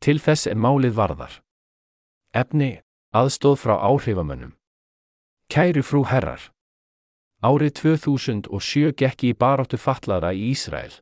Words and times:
Til 0.00 0.16
þess 0.16 0.48
er 0.48 0.56
málið 0.56 0.94
varðar. 0.96 1.34
Efni, 2.32 2.80
aðstóð 3.12 3.58
frá 3.60 3.74
áhrifamönnum. 3.84 4.54
Kæru 5.52 5.82
frú 5.84 6.06
herrar. 6.08 6.40
Árið 7.44 7.74
2007 7.82 8.94
gekk 8.96 9.24
í 9.28 9.34
baráttu 9.36 9.76
fatlaðra 9.76 10.32
í 10.32 10.50
Ísrael. 10.54 10.92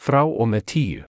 Frá 0.00 0.22
og 0.24 0.48
með 0.48 0.64
tíu. 0.72 1.04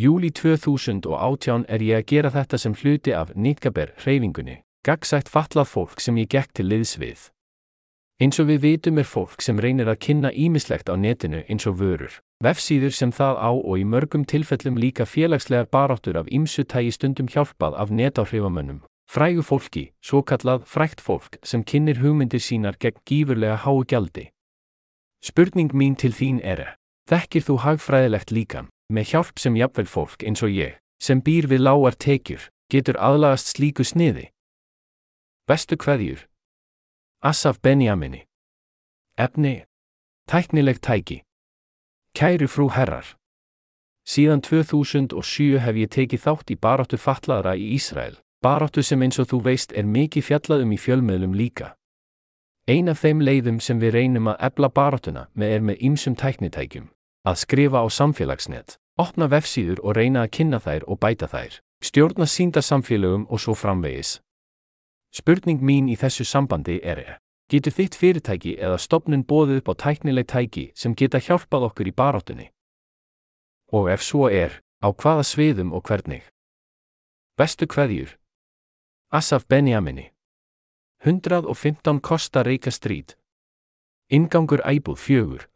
Júli 0.00 0.30
2018 0.34 1.66
er 1.68 1.82
ég 1.84 2.00
að 2.00 2.08
gera 2.10 2.30
þetta 2.34 2.58
sem 2.58 2.74
hluti 2.74 3.14
af 3.14 3.34
Nýtgaber 3.36 3.92
hreyfingunni, 4.00 4.62
gagsætt 4.82 5.28
fatlað 5.28 5.68
fólk 5.70 6.00
sem 6.00 6.16
ég 6.18 6.30
gekk 6.32 6.54
til 6.56 6.70
liðs 6.72 6.96
við. 6.98 7.28
Eins 8.20 8.36
og 8.36 8.50
við 8.50 8.58
vitum 8.60 8.98
er 9.00 9.06
fólk 9.08 9.40
sem 9.40 9.56
reynir 9.56 9.88
að 9.88 10.02
kynna 10.04 10.28
ímislegt 10.36 10.90
á 10.92 10.94
netinu 11.00 11.38
eins 11.48 11.64
og 11.64 11.78
vörur, 11.80 12.18
vefsíður 12.44 12.92
sem 12.92 13.14
það 13.16 13.38
á 13.40 13.50
og 13.56 13.80
í 13.80 13.86
mörgum 13.88 14.26
tilfellum 14.28 14.76
líka 14.76 15.06
félagslegar 15.08 15.70
baráttur 15.72 16.18
af 16.20 16.28
ímsu 16.28 16.66
tægi 16.68 16.92
stundum 16.92 17.30
hjálpað 17.32 17.78
af 17.80 17.88
netáhrifamönnum, 17.88 18.82
frægu 19.08 19.40
fólki, 19.40 19.86
svo 20.04 20.20
kallað 20.20 20.68
frækt 20.68 21.00
fólk 21.00 21.40
sem 21.40 21.64
kynir 21.64 22.02
hugmyndir 22.04 22.44
sínar 22.44 22.76
gegn 22.76 23.00
gífurlega 23.08 23.56
háu 23.64 23.80
gjaldi. 23.88 24.28
Spurning 25.24 25.72
mín 25.72 25.96
til 25.96 26.12
þín 26.12 26.44
er, 26.44 26.76
þekkir 27.08 27.48
þú 27.48 27.56
hagfræðilegt 27.64 28.36
líkan, 28.36 28.68
með 28.92 29.14
hjálp 29.14 29.40
sem 29.40 29.56
jafnvel 29.56 29.88
fólk 29.88 30.28
eins 30.28 30.44
og 30.44 30.52
ég, 30.52 30.76
sem 31.00 31.24
býr 31.24 31.48
við 31.48 31.64
lágar 31.64 31.96
tekjur, 31.96 32.50
getur 32.68 33.00
aðlagast 33.00 33.56
slíku 33.56 33.80
sniði? 33.80 34.28
Bestu 35.48 35.80
hverjur? 35.80 36.28
Asaf 37.22 37.60
Benjamini. 37.60 38.24
Efni. 39.18 39.64
Tæknileg 40.28 40.80
tæki. 40.80 41.20
Kæru 42.14 42.46
frú 42.48 42.68
herrar. 42.72 43.16
Síðan 44.08 44.40
2007 44.40 45.58
hef 45.60 45.76
ég 45.76 45.90
tekið 45.92 46.22
þátt 46.24 46.52
í 46.54 46.56
baráttu 46.56 46.96
fatlaðra 46.96 47.52
í 47.60 47.74
Ísrael, 47.76 48.16
baráttu 48.40 48.80
sem 48.80 49.02
eins 49.04 49.20
og 49.20 49.28
þú 49.28 49.42
veist 49.50 49.76
er 49.76 49.84
mikið 49.84 50.24
fjallaðum 50.30 50.72
í 50.72 50.78
fjölmiðlum 50.80 51.36
líka. 51.36 51.74
Ein 52.64 52.88
af 52.88 53.04
þeim 53.04 53.20
leiðum 53.20 53.60
sem 53.60 53.76
við 53.76 53.92
reynum 53.98 54.32
að 54.32 54.40
ebla 54.48 54.72
baráttuna 54.72 55.26
með 55.34 55.54
er 55.58 55.60
með 55.60 55.84
ýmsum 55.90 56.16
tæknitækjum, 56.16 56.88
að 57.28 57.40
skrifa 57.44 57.84
á 57.84 57.86
samfélagsnet, 57.92 58.78
opna 58.96 59.28
vefsíður 59.28 59.84
og 59.84 60.00
reyna 60.00 60.24
að 60.24 60.32
kynna 60.40 60.64
þær 60.64 60.88
og 60.88 60.96
bæta 61.04 61.28
þær, 61.28 61.60
stjórna 61.84 62.24
sínda 62.24 62.64
samfélögum 62.64 63.28
og 63.28 63.44
svo 63.44 63.52
framvegis. 63.52 64.22
Spurning 65.10 65.58
mín 65.58 65.88
í 65.90 65.96
þessu 65.98 66.22
sambandi 66.22 66.76
er, 66.86 67.18
getur 67.50 67.74
þitt 67.74 67.96
fyrirtæki 67.98 68.54
eða 68.62 68.78
stopnun 68.78 69.24
bóðið 69.26 69.60
upp 69.60 69.70
á 69.72 69.74
tæknileg 69.82 70.28
tæki 70.30 70.64
sem 70.78 70.94
geta 70.94 71.18
hjálpað 71.18 71.66
okkur 71.70 71.90
í 71.90 71.94
baráttunni? 71.94 72.46
Og 73.74 73.90
ef 73.90 74.04
svo 74.06 74.28
er, 74.30 74.62
á 74.78 74.94
hvaða 74.94 75.26
sviðum 75.26 75.74
og 75.74 75.82
hvernig? 75.86 76.22
Bestu 77.34 77.66
hverjur? 77.66 78.14
Asaf 79.10 79.46
Benjamini. 79.50 80.12
115 81.02 81.98
Kosta 82.00 82.44
Reykja 82.46 82.70
Street. 82.70 83.16
Ingangur 84.10 84.62
æbúð 84.62 84.98
fjögur. 84.98 85.48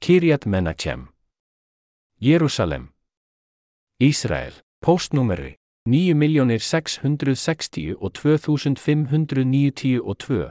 Kiryat 0.00 0.44
Menachem. 0.44 1.08
Jérúsalem 2.20 2.92
Ísrael, 4.00 4.52
postnúmeri 4.80 5.59
9.660 5.88 7.94
og 8.00 8.14
2592. 8.14 10.50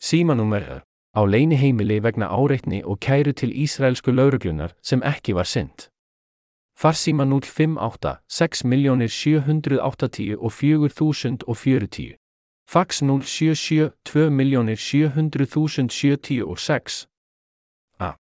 Símanúmer 0.00 0.80
á 1.18 1.20
leiniheimili 1.26 2.02
vegna 2.02 2.26
áreitni 2.26 2.82
og 2.84 3.00
kæru 3.00 3.32
til 3.32 3.64
Ísraelsku 3.64 4.10
lauruglunar 4.10 4.72
sem 4.82 5.02
ekki 5.02 5.34
var 5.34 5.42
sendt. 5.42 5.90
Farsíma 6.78 7.24
058 7.24 8.16
6.780 8.28 10.36
og 10.38 10.52
4.040. 10.52 12.14
Fax 12.68 13.02
077 13.02 13.90
2.700.076. 14.08 17.06
A. 17.98 18.12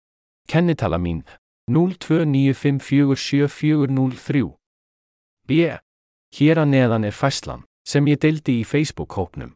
Kennitala 0.50 0.98
mín 0.98 1.22
0295474003. 1.72 4.52
B. 5.48 5.52
Hér 6.36 6.60
að 6.60 6.72
neðan 6.74 7.08
er 7.08 7.16
fæslan, 7.16 7.64
sem 7.88 8.08
ég 8.08 8.20
deildi 8.20 8.60
í 8.62 8.68
Facebook-hópnum. 8.68 9.56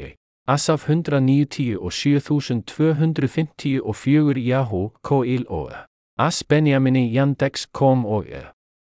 ASAF 0.48 0.88
190 0.88 1.76
og 1.76 1.92
7250 1.92 3.80
og 3.82 3.96
4 3.96 4.32
Yahoo, 4.36 4.92
K-il 5.08 5.44
og 5.48 5.72
AS 6.18 6.44
Benjamini 6.44 7.18
Yandex, 7.18 7.66
kom 7.72 8.06
og 8.06 8.24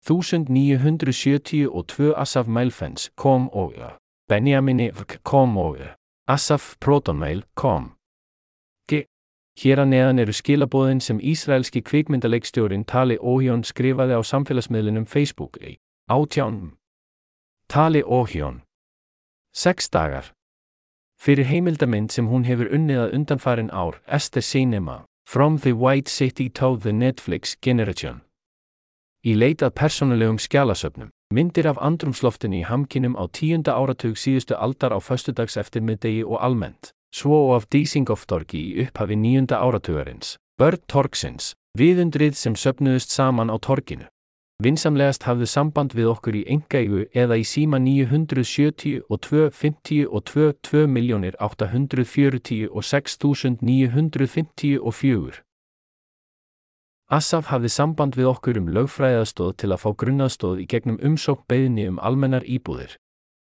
1972 0.10 2.14
Asaf 2.16 2.48
Mailfans, 2.48 3.12
kom 3.16 3.50
og 3.50 3.74
Benjamin 4.30 4.80
Evk, 4.80 5.20
kom 5.24 5.58
og 5.58 5.78
Asaf 6.28 6.76
Protonmail, 6.80 7.44
kom. 7.56 7.96
G. 8.88 9.08
Hér 9.58 9.82
að 9.82 9.90
neðan 9.94 10.22
eru 10.22 10.34
skilabóðin 10.34 11.02
sem 11.02 11.18
Ísraelski 11.18 11.82
kvikmyndaleikstjórin 11.82 12.86
Tali 12.86 13.18
Óhjón 13.18 13.66
skrifaði 13.66 14.14
á 14.14 14.22
samfélagsmiðlunum 14.22 15.08
Facebook 15.10 15.58
í 15.58 15.80
átjánum. 16.06 16.78
Tali 17.68 18.04
Óhjón. 18.04 18.62
Seks 19.54 19.90
dagar. 19.90 20.30
Fyrir 21.18 21.50
heimildamind 21.50 22.12
sem 22.12 22.30
hún 22.30 22.46
hefur 22.46 22.70
unnið 22.70 23.08
að 23.08 23.18
undanfarin 23.18 23.74
ár, 23.74 23.98
Esther 24.06 24.46
Seinema, 24.46 25.06
From 25.26 25.58
the 25.58 25.74
White 25.74 26.12
City 26.12 26.50
to 26.50 26.78
the 26.78 26.92
Netflix 26.92 27.58
Generation. 27.62 28.22
Í 29.26 29.34
leitað 29.34 29.72
persónulegum 29.74 30.38
skjálasöfnum, 30.38 31.10
myndir 31.34 31.66
af 31.66 31.80
andrumsloftinu 31.82 32.60
í 32.60 32.68
hamkinum 32.70 33.18
á 33.18 33.26
tíunda 33.34 33.74
áratug 33.74 34.14
síðustu 34.22 34.54
aldar 34.54 34.94
á 34.94 35.02
föstudags 35.02 35.58
eftir 35.58 35.82
middegi 35.82 36.22
og 36.22 36.38
almennt, 36.46 36.94
svo 37.10 37.34
og 37.48 37.56
af 37.56 37.66
Dísingoftorgi 37.74 38.62
í 38.62 38.86
upphafi 38.86 39.18
níunda 39.18 39.58
áratugarins, 39.66 40.38
börn 40.62 40.78
torksins, 40.86 41.58
viðundrið 41.74 42.38
sem 42.38 42.54
söfnuðust 42.54 43.10
saman 43.10 43.50
á 43.50 43.58
torkinu. 43.58 44.06
Vinsamlegast 44.62 45.26
hafðu 45.26 45.50
samband 45.50 45.98
við 45.98 46.14
okkur 46.14 46.38
í 46.38 46.46
engaigu 46.46 47.10
eða 47.18 47.42
í 47.42 47.46
síma 47.50 47.82
970 47.82 49.10
og 49.10 49.26
250 49.26 50.06
og 50.06 50.22
22 50.30 50.86
miljónir 50.86 51.34
840 51.42 52.70
og 52.70 52.86
6954. 52.86 55.42
Assaf 57.06 57.52
hafði 57.52 57.70
samband 57.70 58.16
við 58.18 58.32
okkur 58.32 58.58
um 58.58 58.70
lögfræðastóð 58.74 59.52
til 59.62 59.68
að 59.70 59.82
fá 59.84 59.90
grunnaðstóð 60.02 60.62
í 60.64 60.66
gegnum 60.66 60.96
umsók 61.06 61.44
beðinni 61.46 61.86
um 61.92 62.00
almennar 62.02 62.42
íbúðir. 62.50 62.96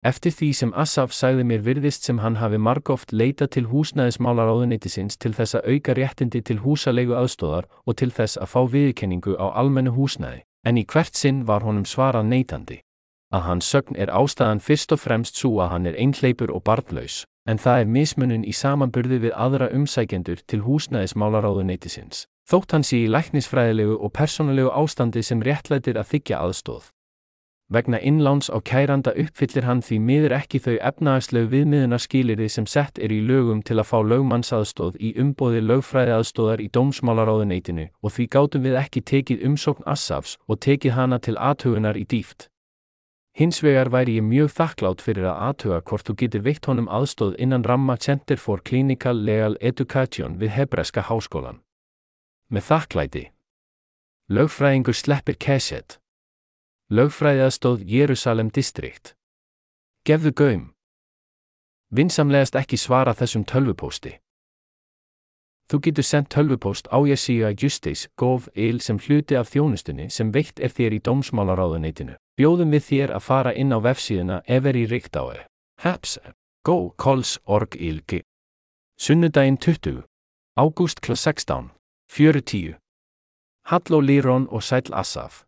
Eftir 0.00 0.32
því 0.32 0.48
sem 0.56 0.72
Assaf 0.72 1.12
sagði 1.12 1.44
mér 1.44 1.60
virðist 1.66 2.08
sem 2.08 2.22
hann 2.24 2.38
hafi 2.40 2.56
margóft 2.56 3.12
leita 3.12 3.44
til 3.52 3.66
húsnæðismálaráðuneytisins 3.68 5.20
til 5.20 5.34
þess 5.36 5.58
að 5.58 5.74
auka 5.74 5.92
réttindi 5.98 6.40
til 6.40 6.62
húsalegu 6.64 7.12
aðstóðar 7.12 7.68
og 7.84 7.98
til 8.00 8.08
þess 8.08 8.40
að 8.40 8.48
fá 8.48 8.60
viðkenningu 8.64 9.36
á 9.36 9.52
almennu 9.52 9.92
húsnæði 9.92 10.40
en 10.64 10.80
í 10.80 10.86
hvert 10.88 11.12
sinn 11.16 11.44
var 11.44 11.60
honum 11.60 11.84
svarað 11.84 12.32
neitandi. 12.32 12.80
Að 13.28 13.44
hans 13.44 13.68
sögn 13.68 14.00
er 14.00 14.08
ástæðan 14.08 14.64
fyrst 14.64 14.96
og 14.96 15.04
fremst 15.04 15.36
svo 15.36 15.60
að 15.60 15.72
hann 15.74 15.86
er 15.86 16.00
einhleipur 16.00 16.48
og 16.48 16.64
barnlaus, 16.64 17.26
en 17.44 17.60
það 17.60 17.84
er 17.84 17.92
mismunun 17.92 18.48
í 18.48 18.56
samanburði 18.56 19.20
við 19.28 19.36
aðra 19.36 19.68
umsækjendur 19.76 20.40
til 20.48 20.64
húsnæðismálaráðu 20.64 21.68
neytisins, 21.68 22.24
þótt 22.50 22.72
hann 22.74 22.86
sé 22.86 23.04
í 23.04 23.10
læknisfræðilegu 23.10 23.98
og 24.02 24.10
persónulegu 24.16 24.72
ástandi 24.74 25.22
sem 25.22 25.42
réttlætir 25.46 26.00
að 26.00 26.10
þykja 26.14 26.40
aðstóð. 26.42 26.88
Vegna 27.70 28.00
innláns 28.02 28.50
á 28.50 28.58
kæranda 28.58 29.12
uppfyllir 29.14 29.62
hann 29.62 29.78
því 29.86 29.96
miður 30.02 30.32
ekki 30.34 30.58
þau 30.58 30.74
efnagslegu 30.88 31.52
viðmiðunarskýliri 31.52 32.48
sem 32.50 32.66
sett 32.66 32.98
er 32.98 33.14
í 33.14 33.20
lögum 33.22 33.60
til 33.62 33.76
að 33.78 33.86
fá 33.92 33.98
lögmannsaðstóð 34.02 34.98
í 34.98 35.12
umbóði 35.22 35.62
lögfræðiaðstóðar 35.68 36.64
í 36.64 36.66
dómsmálaráðuneytinu 36.74 37.86
og 38.02 38.16
því 38.16 38.28
gátum 38.34 38.66
við 38.66 38.80
ekki 38.82 39.04
tekið 39.12 39.46
umsókn 39.46 39.86
Assafs 39.86 40.34
og 40.50 40.58
tekið 40.66 40.98
hana 40.98 41.22
til 41.22 41.38
aðtögunar 41.38 41.94
í 41.94 42.02
dýft. 42.10 42.50
Hins 43.38 43.62
vegar 43.62 43.94
væri 43.94 44.18
ég 44.18 44.26
mjög 44.26 44.50
þakklátt 44.58 45.06
fyrir 45.06 45.30
að 45.30 45.42
aðtöga 45.52 45.82
hvort 45.86 46.10
þú 46.10 46.18
getur 46.24 46.46
veitt 46.50 46.66
honum 46.66 46.90
aðstóð 46.90 47.38
innan 47.38 47.62
ramma 47.62 47.94
Center 48.02 48.36
for 48.36 48.58
Clinical 48.66 49.14
Legal 49.14 49.54
Education 49.60 50.40
við 50.42 50.56
Hebreska 50.58 51.06
háskólan. 51.06 51.62
Með 52.50 52.64
þakklæti. 52.66 53.24
Lögfræðingur 54.30 54.96
sleppir 54.98 55.36
Keshet. 55.38 56.00
Lögfræðiðastóð 56.90 57.84
Jérúsalem 57.86 58.50
distrikt. 58.50 59.14
Gefðu 60.02 60.32
gaum. 60.34 60.64
Vinsamlegast 61.94 62.58
ekki 62.58 62.74
svara 62.74 63.14
þessum 63.14 63.46
tölvupósti. 63.46 64.16
Þú 65.70 65.78
getur 65.86 66.06
sendt 66.10 66.32
tölvupóst 66.34 66.90
á 66.90 66.98
ég 67.06 67.22
síða 67.22 67.54
Justice 67.54 68.10
Gov.il 68.18 68.82
sem 68.82 68.98
hluti 68.98 69.38
af 69.38 69.54
þjónustunni 69.54 70.10
sem 70.10 70.34
veitt 70.34 70.58
er 70.58 70.74
þér 70.74 70.98
í 70.98 71.02
dómsmálaráðuneytinu. 71.06 72.18
Bjóðum 72.34 72.74
við 72.74 72.86
þér 72.90 73.14
að 73.14 73.26
fara 73.30 73.54
inn 73.54 73.70
á 73.70 73.78
vefsíðuna 73.78 74.42
efer 74.50 74.74
í 74.74 74.88
rikt 74.90 75.14
á 75.14 75.22
er. 75.30 75.46
Haps. 75.86 76.18
Go. 76.66 76.94
Calls. 76.98 77.38
Org. 77.46 77.78
Ilgi. 77.78 78.24
Sunnudaginn 78.98 79.62
20. 79.62 80.02
Ágúst 80.58 80.98
kl. 80.98 81.14
16. 81.14 81.70
4.10. 82.10 82.74
Halló 83.66 84.00
Lírón 84.00 84.46
og 84.48 84.62
Sæl 84.62 84.82
Assaf. 84.92 85.44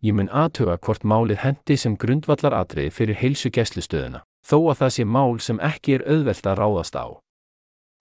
Ég 0.00 0.14
mun 0.16 0.30
aðtuga 0.32 0.78
hvort 0.80 1.04
málið 1.04 1.42
hendi 1.42 1.76
sem 1.76 1.98
grundvallar 2.00 2.56
atriði 2.56 2.94
fyrir 2.96 3.18
heilsu 3.20 3.50
gæslustöðuna, 3.52 4.22
þó 4.40 4.56
að 4.72 4.78
það 4.80 4.94
sé 4.96 5.04
mál 5.04 5.36
sem 5.44 5.60
ekki 5.60 5.98
er 5.98 6.06
auðvelt 6.08 6.48
að 6.48 6.58
ráðast 6.62 6.96
á. 6.96 7.20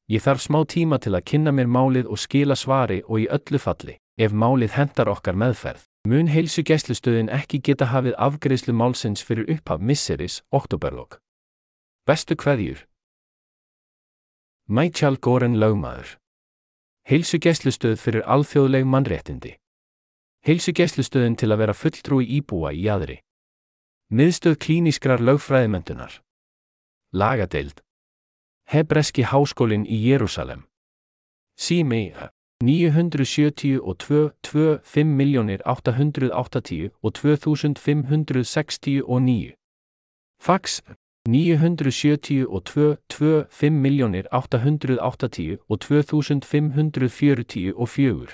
Ég 0.08 0.24
þarf 0.24 0.46
smá 0.46 0.60
tíma 0.64 1.02
til 1.04 1.18
að 1.20 1.28
kynna 1.28 1.52
mér 1.52 1.68
málið 1.68 2.08
og 2.08 2.24
skila 2.24 2.56
svari 2.56 3.02
og 3.10 3.26
í 3.26 3.28
öllu 3.28 3.60
falli, 3.60 4.00
ef 4.16 4.32
málið 4.32 4.80
hendar 4.80 5.12
okkar 5.12 5.36
meðferð, 5.36 5.84
mun 6.08 6.32
heilsu 6.32 6.64
gæslustöðin 6.64 7.28
ekki 7.28 7.60
geta 7.60 7.92
hafið 7.92 8.16
afgreðslu 8.16 8.72
málsins 8.72 9.20
fyrir 9.20 9.52
upphaf 9.52 9.84
misseris, 9.84 10.44
oktoberlokk. 10.48 11.20
Bestu 12.08 12.40
hverjur? 12.40 12.86
Mætjál 14.72 15.20
Góren 15.20 15.60
Laugmaður 15.60 16.22
Heilsu 17.06 17.38
gæslustöð 17.38 18.02
fyrir 18.02 18.26
alþjóðleg 18.26 18.86
mannréttindi 18.86 19.54
Heilsugeslustöðin 20.46 21.34
til 21.42 21.50
að 21.50 21.58
vera 21.64 21.74
fulltrúi 21.74 22.28
íbúa 22.38 22.70
í 22.70 22.86
jæðri. 22.86 23.18
Miðstöð 24.14 24.62
klíniskrar 24.62 25.18
lögfræðimöndunar. 25.18 26.22
Lagadeild. 27.18 27.82
Hebreski 28.70 29.26
háskólin 29.26 29.90
í 29.90 29.98
Jérúsalem. 30.06 30.70
Sími 31.58 32.14
972 32.62 33.82
25.880 34.46 36.94
og 37.02 37.10
2569. 37.18 39.58
Fax 40.38 40.86
972 41.28 42.46
25.880 43.10 45.58
og 45.70 45.80
2544. 45.80 48.28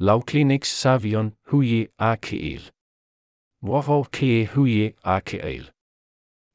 Láklíniks 0.00 0.68
Savion 0.68 1.32
Huyi 1.50 1.86
AKL. 1.98 2.60
Wafó 3.62 4.02
K. 4.10 4.18
Huyi 4.54 4.92
AKL. 5.04 5.70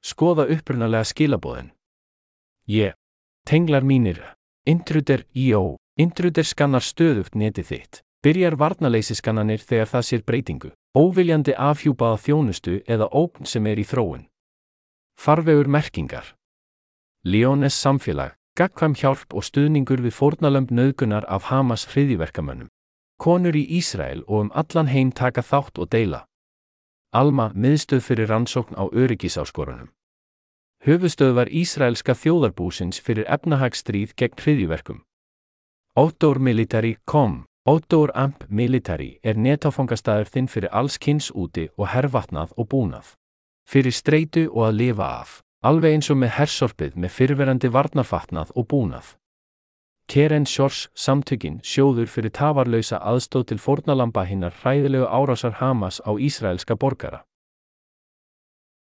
Skoða 0.03 0.45
upprunalega 0.45 1.03
skilabóðin. 1.03 1.71
Ég. 2.67 2.93
Tenglar 3.45 3.83
mínir. 3.83 4.35
Intruder 4.65 5.23
I.O. 5.33 5.77
Intruder 5.97 6.43
skannar 6.43 6.81
stöðugt 6.83 7.35
netið 7.35 7.65
þitt. 7.71 8.01
Byrjar 8.23 8.55
varnaleysiskananir 8.59 9.59
þegar 9.63 9.87
það 9.87 10.01
sér 10.09 10.21
breytingu. 10.27 10.69
Óviljandi 10.95 11.53
afhjúpaða 11.55 12.17
þjónustu 12.25 12.83
eða 12.87 13.09
ópn 13.09 13.45
sem 13.45 13.67
er 13.67 13.79
í 13.79 13.83
þróun. 13.87 14.28
Farvegur 15.19 15.67
merkingar. 15.67 16.35
Leones 17.25 17.73
samfélag. 17.73 18.37
Gagkvæm 18.55 18.93
hjálp 18.95 19.33
og 19.35 19.43
stuðningur 19.43 19.99
við 19.99 20.13
fórnalömb 20.15 20.71
nöðgunar 20.71 21.25
af 21.27 21.49
Hamas 21.51 21.83
hriðiverkamönnum. 21.91 22.69
Konur 23.19 23.51
í 23.51 23.65
Ísrael 23.67 24.23
og 24.27 24.45
um 24.45 24.51
allan 24.55 24.87
heim 24.87 25.11
taka 25.11 25.43
þátt 25.43 25.75
og 25.75 25.91
deila. 25.91 26.23
Alma 27.11 27.49
miðstöð 27.51 28.05
fyrir 28.07 28.31
rannsókn 28.31 28.79
á 28.79 28.87
öryggisáskorunum. 28.87 29.91
Höfustöð 30.87 31.35
var 31.35 31.51
Ísraelska 31.51 32.15
þjóðarbúsins 32.15 33.03
fyrir 33.03 33.27
efnahagstríð 33.27 34.15
gegn 34.15 34.39
hriðjuverkum. 34.39 35.03
Outdoor 35.99 36.39
Military 36.39 36.95
Com. 37.03 37.43
Outdoor 37.67 38.15
Amp 38.15 38.47
Military 38.47 39.17
er 39.21 39.35
netáfangastæður 39.35 40.31
þinn 40.31 40.47
fyrir 40.47 40.71
alls 40.71 40.95
kynns 40.97 41.27
úti 41.35 41.67
og 41.75 41.91
herrvatnað 41.91 42.55
og 42.55 42.71
búnað. 42.71 43.18
Fyrir 43.69 43.93
streitu 43.93 44.47
og 44.49 44.63
að 44.71 44.77
lifa 44.79 45.07
af. 45.21 45.31
Alveg 45.61 45.93
eins 45.93 46.07
og 46.09 46.17
með 46.17 46.31
hersorpið 46.39 46.95
með 46.97 47.11
fyrverandi 47.13 47.69
varnarfatnað 47.69 48.53
og 48.57 48.65
búnað. 48.71 49.11
Keren 50.09 50.47
Shores 50.49 50.87
samtökin 50.97 51.59
sjóður 51.61 52.09
fyrir 52.09 52.33
tafarlausa 52.33 52.97
aðstóð 52.97 53.43
til 53.51 53.59
fornalamba 53.61 54.23
hinnar 54.25 54.55
hræðilegu 54.63 55.05
árásar 55.05 55.59
Hamas 55.61 56.01
á 56.01 56.17
Ísraelska 56.17 56.79
borgara. 56.81 57.21